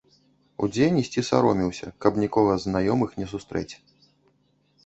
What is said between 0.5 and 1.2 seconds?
Удзень